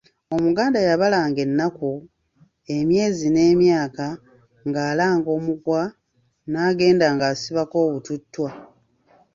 [0.35, 1.91] Omuganda yabalanga ennaku,
[2.77, 4.07] emyezi n'emyaka
[4.67, 5.83] nga alanga omuguwa
[6.51, 8.49] n’agenda ngasibako obututtwa.